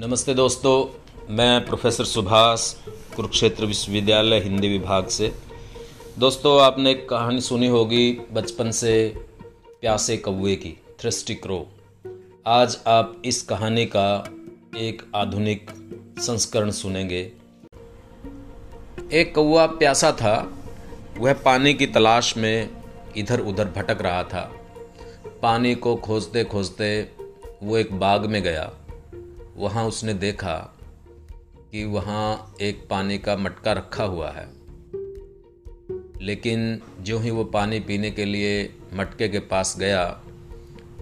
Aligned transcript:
नमस्ते 0.00 0.34
दोस्तों, 0.34 1.04
मैं 1.34 1.66
प्रोफेसर 1.66 2.04
सुभाष, 2.04 2.74
कुरुक्षेत्र 3.16 3.66
विश्वविद्यालय, 3.66 4.38
हिंदी 4.40 4.68
विभाग 4.68 5.06
से। 5.06 5.32
दोस्तों, 6.18 6.60
आपने 6.60 6.90
एक 6.90 7.08
कहानी 7.08 7.40
सुनी 7.40 7.66
होगी 7.66 8.12
बचपन 8.32 8.70
से 8.70 9.14
प्यासे 9.80 10.16
कौए 10.16 10.56
की 10.56 10.80
थ्रस्टी 11.00 11.34
क्रो 11.34 11.68
आज 12.46 12.78
आप 12.86 13.22
इस 13.24 13.42
कहानी 13.42 13.86
का 13.86 14.30
एक 14.78 15.02
आधुनिक 15.14 15.70
संस्करण 16.18 16.70
सुनेंगे। 16.70 17.32
एक 19.12 19.34
कौआ 19.34 19.66
प्यासा 19.66 20.12
था, 20.12 20.52
वह 21.18 21.32
पानी 21.32 21.74
की 21.74 21.86
तलाश 21.86 22.36
में 22.36 22.70
इधर 23.16 23.40
उधर 23.40 23.64
भटक 23.64 24.02
रहा 24.02 24.22
था। 24.22 24.52
पानी 25.42 25.74
को 25.74 25.96
खोजते 25.96 26.44
खोजते 26.44 27.08
वो 27.62 27.78
एक 27.78 27.98
बाग 27.98 28.26
में 28.26 28.42
गया। 28.42 28.72
वहाँ 29.56 29.84
उसने 29.86 30.14
देखा 30.14 30.54
कि 31.72 31.84
वहाँ 31.84 32.54
एक 32.60 32.86
पानी 32.90 33.18
का 33.18 33.36
मटका 33.36 33.72
रखा 33.72 34.04
हुआ 34.04 34.30
है। 34.30 34.48
लेकिन 36.22 36.80
जो 37.00 37.18
ही 37.18 37.30
वो 37.30 37.44
पानी 37.44 37.80
पीने 37.80 38.10
के 38.10 38.24
लिए 38.24 38.74
मटके 38.94 39.28
के 39.28 39.38
पास 39.38 39.76
गया 39.78 40.04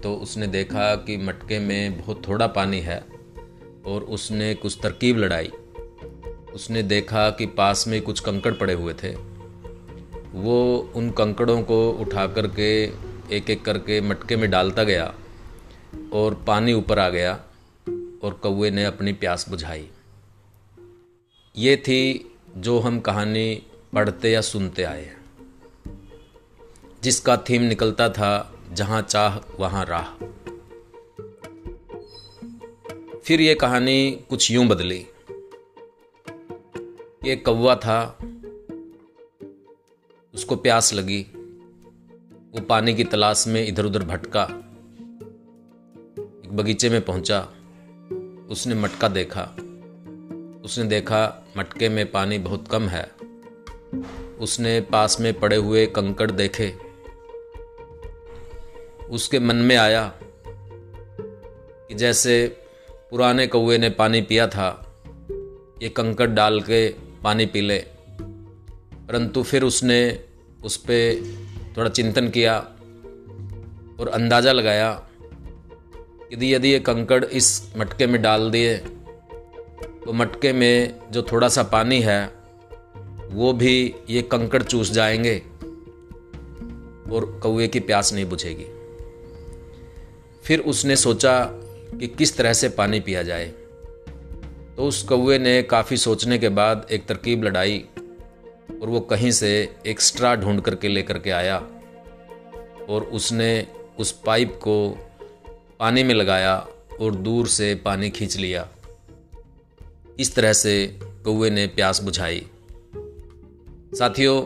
तो 0.03 0.13
उसने 0.13 0.47
देखा 0.47 0.95
कि 0.95 1.17
मटके 1.17 1.59
में 1.59 2.01
बहुत 2.01 2.27
थोड़ा 2.27 2.47
पानी 2.47 2.79
है 2.79 2.99
और 3.85 4.03
उसने 4.03 4.53
कुछ 4.53 4.77
तरकीब 4.83 5.17
लड़ाई। 5.17 5.51
उसने 6.53 6.83
देखा 6.83 7.29
कि 7.29 7.45
पास 7.45 7.87
में 7.87 8.01
कुछ 8.01 8.19
कंकड़ 8.19 8.53
पड़े 8.53 8.73
हुए 8.73 8.93
थे। 8.93 9.15
वो 10.33 10.77
उन 10.95 11.09
कंकड़ों 11.09 11.61
को 11.61 11.89
उठा 11.91 12.27
कर 12.27 12.47
के 12.47 12.69
एक 13.35 13.49
एक 13.49 13.65
करके 13.65 14.01
मटके 14.01 14.35
में 14.35 14.49
डालता 14.51 14.83
गया 14.83 15.13
और 16.13 16.43
पानी 16.47 16.73
ऊपर 16.73 16.99
आ 16.99 17.09
गया। 17.09 17.44
और 18.23 18.33
कौए 18.33 18.69
ने 18.69 18.85
अपनी 18.85 19.13
प्यास 19.13 19.49
बुझाई। 19.49 19.89
ये 21.55 21.75
थी 21.77 22.31
जो 22.57 22.79
हम 22.79 22.99
कहानी 22.99 23.63
पढ़ते 23.93 24.31
या 24.31 24.41
सुनते 24.41 24.83
आए 24.83 25.03
हैं, 25.03 25.25
जिसका 27.03 27.37
थीम 27.37 27.61
निकलता 27.61 28.09
था, 28.09 28.51
जहाँ 28.73 29.01
चाह, 29.01 29.37
वहाँ 29.59 29.85
राह। 29.85 30.13
फिर 33.19 33.41
ये 33.41 33.55
कहानी 33.55 34.25
कुछ 34.29 34.51
यूँ 34.51 34.65
बदली। 34.67 35.05
एक 37.25 37.45
कौवा 37.45 37.75
था, 37.75 38.17
उसको 40.33 40.55
प्यास 40.55 40.93
लगी, 40.93 41.21
वो 42.53 42.61
पानी 42.61 42.93
की 42.93 43.03
तलाश 43.03 43.47
में 43.47 43.67
इधर 43.67 43.85
उधर 43.85 44.03
भटका, 44.03 44.43
एक 46.45 46.49
बगीचे 46.53 46.89
में 46.89 47.01
पहुँचा। 47.01 47.39
उसने 48.49 48.75
मटका 48.75 49.07
देखा। 49.07 49.41
उसने 50.65 50.83
देखा, 50.83 51.47
मटके 51.57 51.89
में 51.89 52.11
पानी 52.11 52.37
बहुत 52.37 52.67
कम 52.67 52.87
है। 52.87 53.11
उसने 54.39 54.81
पास 54.81 55.19
में 55.19 55.39
पड़े 55.39 55.55
हुए 55.55 55.85
कंकड़ 55.85 56.31
देखे। 56.31 56.73
उसके 59.09 59.39
मन 59.39 59.55
में 59.55 59.75
आया 59.75 60.13
कि 61.87 61.95
जैसे 61.95 62.57
पुराने 63.11 63.47
कौए 63.47 63.77
ने 63.77 63.89
पानी 63.89 64.21
पिया 64.21 64.47
था, 64.47 65.01
ये 65.81 65.89
कंकड़ 65.89 66.29
डाल 66.29 66.61
के 66.61 66.89
पानी 67.23 67.45
पी 67.45 67.61
ले। 67.61 67.79
परंतु 69.07 69.43
फिर 69.43 69.63
उसने 69.63 70.19
उस 70.63 70.77
पर 70.77 71.33
थोड़ा 71.77 71.89
चिंतन 71.89 72.29
किया 72.29 72.59
और 73.99 74.07
अंदाज़ा 74.07 74.51
लगाया 74.51 75.09
यदि 76.33 76.55
यदि 76.55 76.69
ये 76.69 76.79
कंकड़ 76.79 77.25
इस 77.25 77.73
मटके 77.77 78.07
में 78.07 78.21
डाल 78.21 78.51
दिए 78.51 78.77
तो 80.05 80.13
मटके 80.13 80.53
में 80.53 80.95
जो 81.11 81.21
थोड़ा 81.23 81.47
सा 81.47 81.63
पानी 81.63 82.01
है, 82.01 82.31
वो 83.29 83.53
भी 83.53 83.95
ये 84.09 84.21
कंकड़ 84.21 84.63
चूस 84.63 84.91
जाएँगे 84.91 85.39
और 87.11 87.39
कौए 87.43 87.67
की 87.67 87.79
प्यास 87.79 88.13
नहीं 88.13 88.25
बुझेगी। 88.25 88.65
फिर 90.43 90.59
उसने 90.59 90.95
सोचा 90.95 91.45
कि 91.99 92.07
किस 92.07 92.37
तरह 92.37 92.53
से 92.53 92.69
पानी 92.69 92.99
पिया 92.99 93.23
जाए। 93.23 93.45
तो 94.77 94.83
उस 94.83 95.03
कौए 95.03 95.37
ने 95.37 95.63
काफ़ी 95.63 95.97
सोचने 95.97 96.37
के 96.37 96.49
बाद 96.49 96.87
एक 96.91 97.05
तरकीब 97.05 97.43
लड़ाई 97.43 97.85
और 98.81 98.89
वो 98.89 98.99
कहीं 98.99 99.31
से 99.31 99.75
एक 99.85 100.01
स्ट्रा 100.01 100.35
ढूंढ 100.35 100.61
करके 100.61 100.87
लेकर 100.87 101.19
के 101.19 101.29
आया 101.29 101.57
और 102.89 103.03
उसने 103.03 103.67
उस 103.99 104.11
पाइप 104.11 104.55
को 104.55 104.97
पानी 105.79 106.03
में 106.03 106.15
लगाया 106.15 106.67
और 107.01 107.15
दूर 107.15 107.47
से 107.47 107.75
पानी 107.75 108.09
खींच 108.09 108.37
लिया। 108.37 108.69
इस 110.19 110.35
तरह 110.35 110.53
से 110.53 110.99
कौए 111.03 111.49
ने 111.49 111.67
प्यास 111.67 112.03
बुझाई। 112.03 112.47
साथियों, 113.97 114.37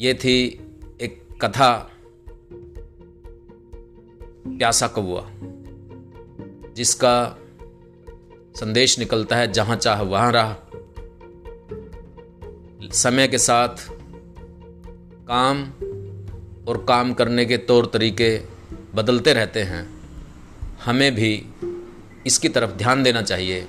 ये 0.00 0.14
थी 0.14 0.66
एक 1.00 1.28
कथा, 1.44 1.90
प्यासा 4.46 4.86
कौआ 4.86 5.26
जिसका 6.74 7.38
संदेश 8.56 8.98
निकलता 8.98 9.36
है 9.36 9.52
जहाँ 9.52 9.76
चाह 9.76 10.02
वहाँ 10.02 10.32
रहा। 10.32 10.56
समय 12.92 13.28
के 13.28 13.38
साथ 13.38 13.68
काम 15.28 15.62
और 16.68 16.84
काम 16.88 17.14
करने 17.14 17.44
के 17.44 17.56
तौर 17.56 17.86
तरीके 17.86 18.59
बदलते 18.94 19.32
रहते 19.32 19.62
हैं। 19.62 20.00
हमें 20.84 21.14
भी 21.14 21.46
इसकी 22.26 22.48
तरफ़ 22.48 22.70
ध्यान 22.70 23.02
देना 23.02 23.22
चाहिए। 23.22 23.68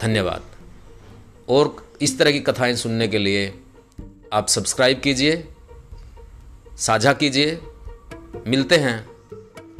धन्यवाद। 0.00 0.42
और 1.48 1.92
इस 2.00 2.18
तरह 2.18 2.32
की 2.32 2.40
कथाएँ 2.40 2.74
सुनने 2.74 3.08
के 3.08 3.18
लिए 3.18 3.60
आप 4.32 4.48
सब्सक्राइब 4.48 5.00
कीजिए, 5.00 5.48
साझा 6.78 7.12
कीजिए। 7.12 7.60
मिलते 8.46 8.76
हैं 8.76 9.06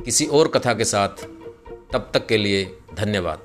किसी 0.04 0.26
और 0.26 0.48
कथा 0.48 0.75
के 0.75 0.84
साथ। 0.84 1.08
तब 1.92 2.10
तक 2.14 2.26
के 2.26 2.37
लिए 2.37 2.78
धन्यवाद। 2.94 3.38